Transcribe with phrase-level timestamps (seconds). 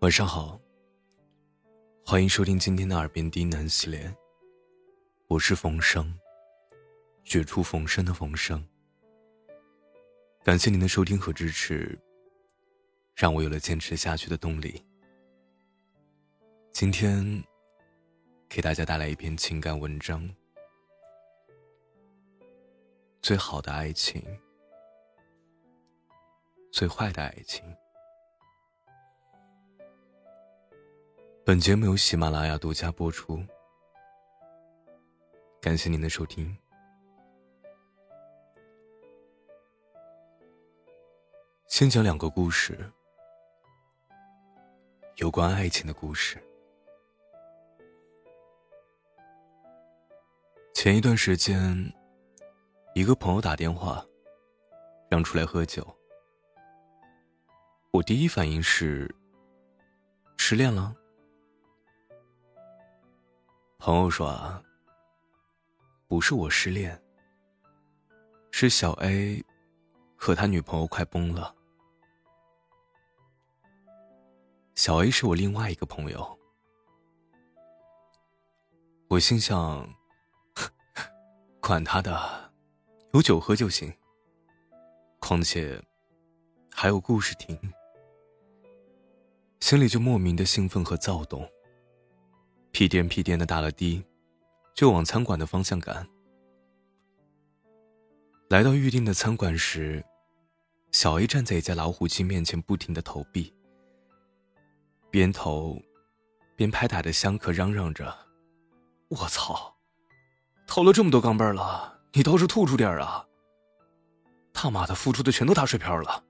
[0.00, 0.58] 晚上好，
[2.06, 4.10] 欢迎收听今天的《耳边低喃》系列。
[5.26, 6.18] 我是冯生，
[7.22, 8.66] 绝处逢生的冯生。
[10.42, 11.98] 感谢您的收听和支持，
[13.14, 14.82] 让我有了坚持下去的动力。
[16.72, 17.44] 今天
[18.48, 20.26] 给大家带来一篇情感文章：
[23.20, 24.24] 最好的爱情，
[26.72, 27.62] 最坏的爱情。
[31.50, 33.44] 本节目由喜马拉雅独家播出，
[35.60, 36.56] 感谢您的收听。
[41.66, 42.78] 先讲两个故事，
[45.16, 46.40] 有关爱情的故事。
[50.72, 51.92] 前一段时间，
[52.94, 54.06] 一个朋友打电话，
[55.08, 55.84] 让出来喝酒。
[57.90, 59.12] 我第一反应是，
[60.36, 60.94] 失恋了。
[63.80, 64.62] 朋友说：“啊，
[66.06, 67.02] 不是我失恋，
[68.50, 69.42] 是小 A
[70.14, 71.54] 和他女朋友快崩了。
[74.74, 76.38] 小 A 是我另外一个朋友，
[79.08, 79.88] 我心想，
[81.58, 82.52] 管他的，
[83.14, 83.90] 有酒喝就行。
[85.20, 85.82] 况且
[86.70, 87.58] 还有故事听，
[89.60, 91.50] 心里就莫名的兴奋和躁动。”
[92.72, 94.02] 屁颠屁颠的打了的，
[94.74, 96.06] 就往餐馆的方向赶。
[98.48, 100.04] 来到预定的餐馆时，
[100.90, 103.52] 小 A 站在一家老虎机面前，不停的投币，
[105.10, 105.80] 边投
[106.56, 108.12] 边拍打着香壳，嚷嚷着
[109.08, 109.76] ：“我操，
[110.66, 113.26] 投了这么多钢镚了，你倒是吐出点啊！
[114.52, 116.24] 他妈的，付出的全都打水漂了。”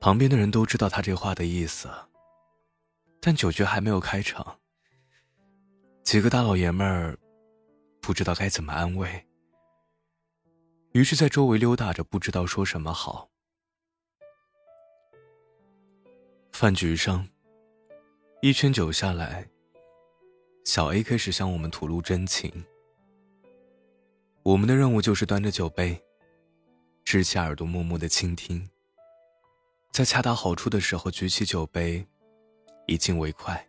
[0.00, 1.88] 旁边的人都知道他这话的意思。
[3.26, 4.60] 但酒局还没有开场，
[6.02, 7.18] 几个大老爷们儿
[8.02, 9.26] 不知道该怎么安慰，
[10.92, 13.30] 于是，在周围溜达着，不知道说什么好。
[16.50, 17.26] 饭局上，
[18.42, 19.48] 一圈酒下来，
[20.66, 22.52] 小 A 开始向我们吐露真情。
[24.42, 25.98] 我们的任务就是端着酒杯，
[27.06, 28.68] 支起耳朵，默默的倾听，
[29.92, 32.06] 在恰到好处的时候举起酒杯。
[32.86, 33.66] 以进为快。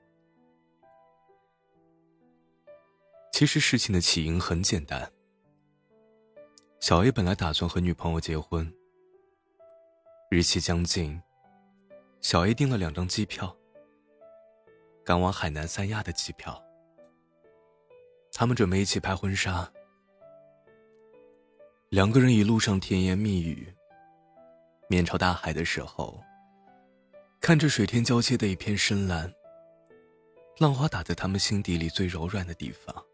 [3.32, 5.12] 其实事情的起因很简单。
[6.80, 8.72] 小 A 本来打算和女朋友结婚，
[10.30, 11.22] 日期将近，
[12.22, 13.56] 小 A 订了两张机票，
[15.04, 16.62] 赶往海南三亚的机票。
[18.32, 19.72] 他们准备一起拍婚纱，
[21.90, 23.74] 两个人一路上甜言蜜语，
[24.90, 26.22] 面朝大海的时候。
[27.46, 29.32] 看着水天交接的一片深蓝，
[30.58, 33.06] 浪花打在他们心底里最柔软的地方，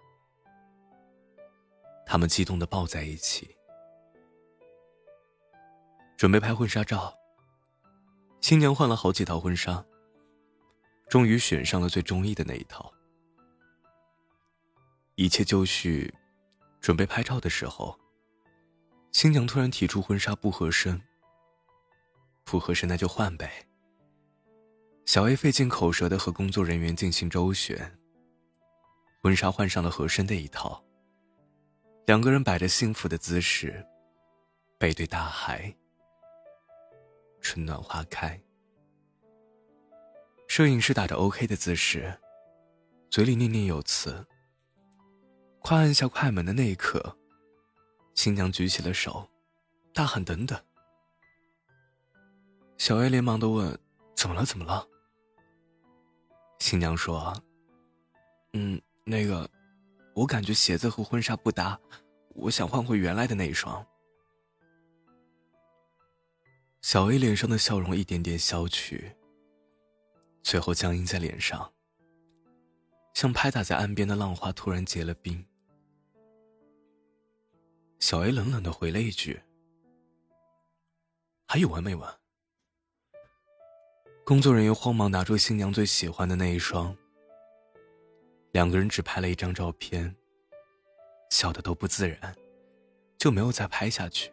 [2.05, 3.53] 他们激动的抱在一起，
[6.15, 7.13] 准备拍婚纱照。
[8.39, 9.85] 新娘换了好几套婚纱，
[11.09, 12.89] 终于选上了最中意的那一套。
[15.15, 16.09] 一切就绪，
[16.79, 17.99] 准备拍照的时候，
[19.11, 21.01] 新娘突然提出婚纱不合身，
[22.45, 23.67] 不合身那就换呗。
[25.05, 27.99] 小 A 费尽口舌的和工作人员进行周旋，
[29.21, 30.81] 婚纱换上了合身的一套。
[32.05, 33.85] 两个人摆着幸福的姿势，
[34.77, 35.73] 背对大海，
[37.41, 38.39] 春暖花开。
[40.47, 42.17] 摄影师打着 OK 的姿势，
[43.09, 44.25] 嘴里念念有词。
[45.59, 47.17] 快按下快门的那一刻，
[48.15, 49.29] 新娘举起了手，
[49.93, 50.59] 大喊：“等等！”
[52.77, 53.79] 小 A 连忙的问
[54.15, 54.43] ：“怎么了？
[54.45, 54.87] 怎么了？”
[56.61, 57.33] 新娘说
[58.53, 59.49] ：“嗯，那个，
[60.13, 61.77] 我感觉鞋子和婚纱不搭，
[62.35, 63.83] 我想换回原来的那一双。”
[66.79, 69.11] 小 A 脸上的笑容一点点消去，
[70.43, 71.73] 最后僵硬在脸上，
[73.15, 75.43] 像拍打在岸边的浪花突然结了冰。
[77.97, 79.41] 小 A 冷冷的回了一句
[81.49, 82.17] ：“还有完没完？”
[84.23, 86.95] 工作人员慌忙拿出新娘最喜欢的那一双，
[88.51, 90.15] 两个人只拍了一张照片，
[91.29, 92.33] 笑得都不自然，
[93.17, 94.31] 就没有再拍下去。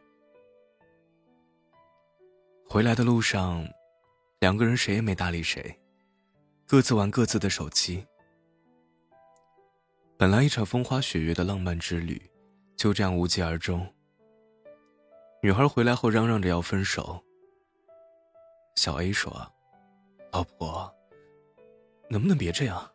[2.68, 3.66] 回来的路上，
[4.40, 5.76] 两个人谁也没搭理谁，
[6.66, 8.06] 各自玩各自的手机。
[10.16, 12.20] 本来一场风花雪月的浪漫之旅，
[12.76, 13.92] 就这样无疾而终。
[15.42, 17.24] 女孩回来后嚷嚷着要分手。
[18.76, 19.50] 小 A 说
[20.30, 20.94] ：“老婆，
[22.08, 22.90] 能不能别这样？”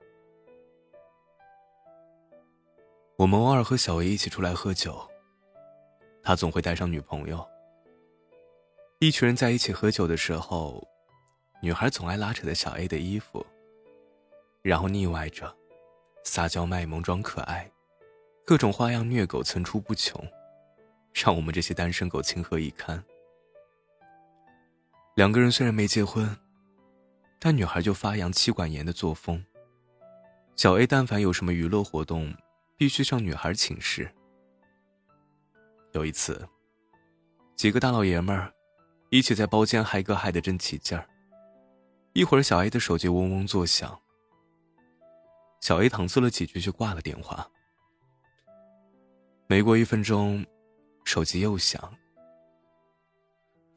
[3.18, 5.00] 我们偶尔和小 A 一起出来喝酒，
[6.24, 7.46] 他总会带上女朋友。
[9.00, 10.86] 一群人在一起喝酒的时候，
[11.62, 13.46] 女孩总爱拉扯着小 A 的衣服，
[14.62, 15.54] 然后腻歪着，
[16.24, 17.70] 撒娇卖萌装可爱，
[18.46, 20.26] 各种花样虐狗层出不穷，
[21.14, 23.04] 让我们这些单身狗情何以堪。
[25.16, 26.36] 两个人虽然没结婚，
[27.46, 29.44] 但女孩就发扬妻管严的作风。
[30.56, 32.34] 小 A 但凡有什么娱乐活动，
[32.78, 34.10] 必须向女孩请示。
[35.92, 36.48] 有一次，
[37.58, 38.50] 几个大老爷们儿
[39.10, 41.06] 一起在包间嗨歌嗨得正起劲儿，
[42.14, 44.00] 一会儿小 A 的手机嗡嗡作响，
[45.60, 47.46] 小 A 搪塞了几句就挂了电话。
[49.48, 50.46] 没过一分钟，
[51.04, 51.94] 手机又响，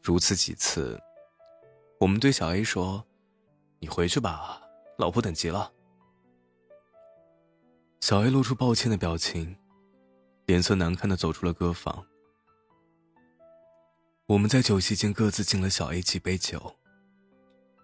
[0.01, 0.97] 如此几次，
[1.99, 3.05] 我们对小 A 说
[3.79, 4.61] ：“你回去吧，
[4.99, 5.73] 老婆等急了。”
[8.01, 9.57] 小 A 露出抱歉的表情，
[10.45, 12.07] 脸色难看的走出了歌房。
[14.27, 16.77] 我们在酒席间各自敬了小 A 几杯酒，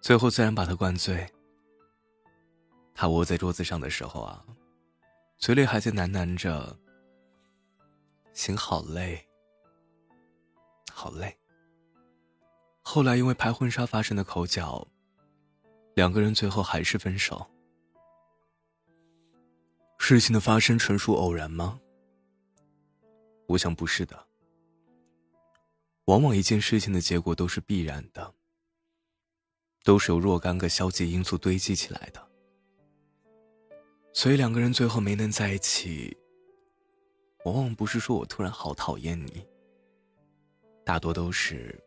[0.01, 1.27] 最后自然把他灌醉。
[2.95, 4.45] 他窝在桌子上的时候啊，
[5.37, 6.77] 嘴里还在喃喃着
[8.33, 9.25] ：“心好累，
[10.91, 11.35] 好累。”
[12.83, 14.87] 后来因为拍婚纱发生的口角，
[15.95, 17.45] 两个人最后还是分手。
[19.97, 21.79] 事情的发生纯属偶然吗？
[23.47, 24.27] 我想不是的。
[26.05, 28.33] 往往一件事情的结果都是必然的，
[29.83, 32.27] 都是由若干个消极因素堆积起来的。
[34.11, 36.17] 所以两个人最后没能在一起，
[37.45, 39.47] 往往不是说我突然好讨厌你，
[40.83, 41.81] 大多都是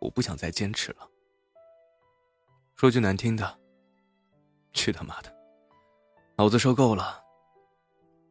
[0.00, 1.10] 我不想再坚持了。
[2.80, 3.58] 说句难听的，
[4.72, 5.30] 去他妈的！
[6.36, 7.22] 老子受够了，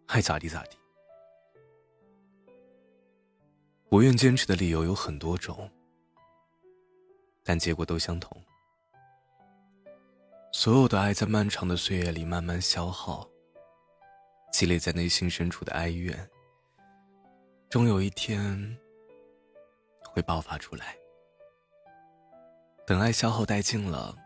[0.07, 0.77] 爱咋地咋地。
[3.89, 5.69] 不愿坚持的理由有很多种，
[7.43, 8.35] 但结果都相同。
[10.51, 13.29] 所有的爱在漫长的岁月里慢慢消耗，
[14.51, 16.27] 积累在内心深处的哀怨，
[17.69, 18.75] 终有一天
[20.07, 20.97] 会爆发出来。
[22.87, 24.17] 等爱消耗殆尽了，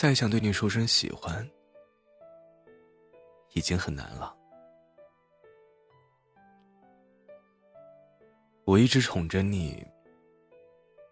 [0.00, 1.46] 再想对你说声喜欢。
[3.52, 4.34] 已经很难了。
[8.64, 9.86] 我一直宠着你，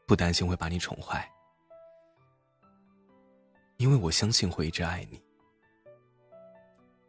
[0.06, 1.30] 不担心会把你宠坏，
[3.76, 5.22] 因为我相信会一直爱你。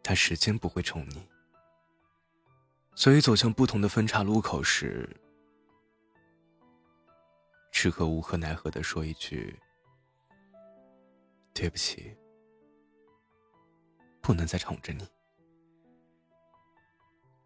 [0.01, 1.25] 但时间不会宠你，
[2.93, 5.09] 所以走向不同的分岔路口时，
[7.71, 9.57] 只可无可奈何的说一句
[11.53, 12.15] ：“对不起，
[14.21, 15.07] 不能再宠着你。”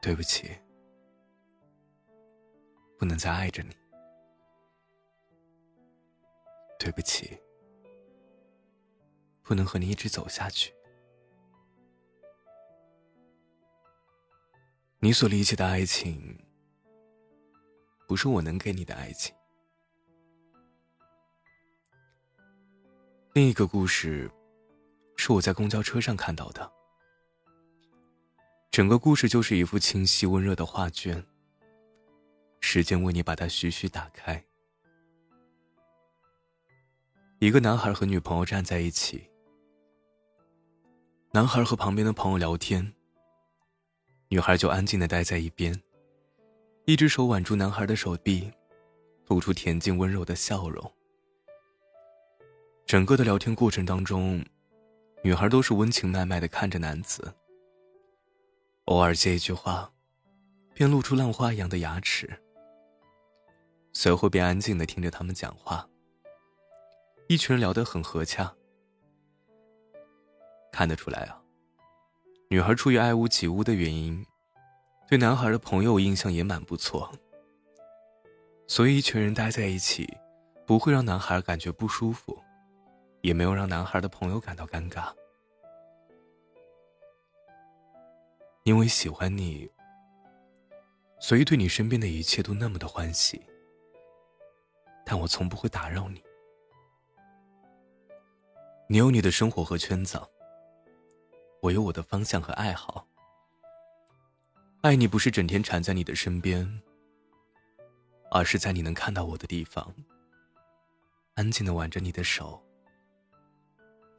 [0.02, 0.52] 对不起，
[3.00, 3.74] 不能再爱着你。
[6.78, 7.40] 对不起，
[9.42, 10.74] 不能和你一直走下去。
[15.00, 16.38] 你所理解的爱情，
[18.06, 19.34] 不是我能给你的爱情。
[23.34, 24.30] 另一个故事，
[25.16, 26.72] 是我在公交车上看到的。
[28.70, 31.26] 整个故事就是一幅清晰温热的画卷。
[32.62, 34.46] 时间为你把它徐徐打开。
[37.40, 39.28] 一个男孩和女朋友站在一起，
[41.32, 42.94] 男孩和旁边的朋友聊天，
[44.28, 45.82] 女孩就安静的待在一边，
[46.86, 48.54] 一只手挽住男孩的手臂，
[49.26, 50.94] 露出恬静温柔的笑容。
[52.86, 54.44] 整个的聊天过程当中，
[55.24, 57.34] 女孩都是温情脉脉的看着男子。
[58.86, 59.92] 偶尔接一句话，
[60.74, 62.30] 便露出浪花一样的牙齿。
[63.94, 65.88] 随后便安静的听着他们讲话。
[67.28, 68.54] 一群人聊得很和洽。
[70.72, 71.42] 看得出来啊，
[72.50, 74.26] 女孩出于爱屋及乌的原因，
[75.08, 77.10] 对男孩的朋友印象也蛮不错。
[78.68, 80.12] 所以一群人待在一起，
[80.68, 82.43] 不会让男孩感觉不舒服，
[83.24, 85.14] 也没有让男孩的朋友感到尴尬。
[88.64, 89.70] 因为喜欢你，
[91.20, 93.42] 所以对你身边的一切都那么的欢喜。
[95.06, 96.22] 但我从不会打扰你。
[98.88, 100.22] 你有你的生活和圈子，
[101.62, 103.06] 我有我的方向和爱好。
[104.82, 106.82] 爱你不是整天缠在你的身边，
[108.32, 109.94] 而是在你能看到我的地方，
[111.36, 112.63] 安静的挽着你的手。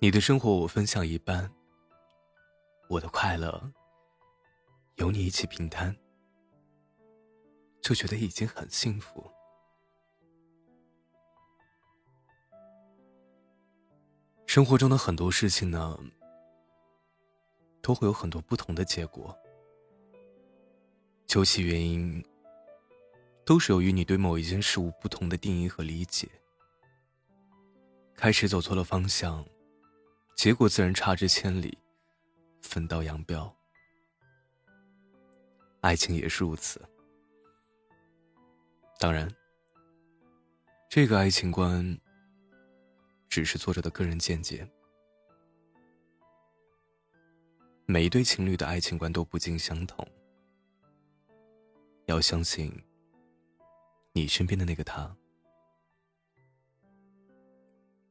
[0.01, 1.51] 你的生活我分享一半，
[2.89, 3.73] 我的快乐
[4.97, 5.97] 有你一起平摊，
[7.81, 9.25] 就觉得已经很幸福。
[14.47, 15.99] 生活中的很多事情呢，
[17.81, 19.35] 都会有很多不同的结果，
[21.27, 22.23] 究其原因，
[23.47, 26.29] 都是由于你对某一件事物不同的定义和理解，
[28.15, 29.45] 开始走错了方向。
[30.35, 31.79] 结果自然差之千里，
[32.61, 33.55] 分道扬镳。
[35.81, 36.81] 爱情也是如此。
[38.99, 39.33] 当然，
[40.89, 41.99] 这个爱情观
[43.29, 44.69] 只是作者的个人见解。
[47.87, 50.07] 每一对情侣的爱情观都不尽相同。
[52.07, 52.73] 要相信，
[54.13, 55.15] 你身边的那个他，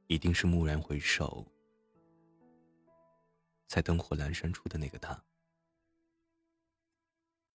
[0.08, 1.46] 一定是蓦然回首。
[3.74, 5.20] 在灯火阑珊处的那个他。